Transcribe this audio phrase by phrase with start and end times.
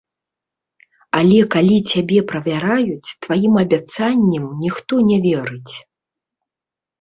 [1.19, 5.73] Але калі цябе правяраюць, тваім абяцанням ніхто не верыць.